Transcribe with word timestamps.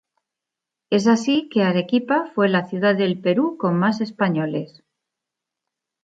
Es 0.89 1.05
así 1.05 1.47
que 1.47 1.61
Arequipa 1.61 2.25
fue 2.33 2.49
la 2.49 2.65
ciudad 2.67 2.95
del 2.95 3.21
Perú 3.21 3.55
con 3.59 3.75
más 3.77 4.01
españoles. 4.01 4.83